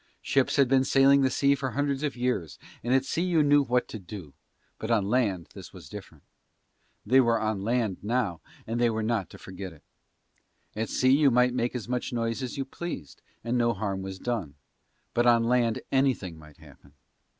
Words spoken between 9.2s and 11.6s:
to forget it. At sea you might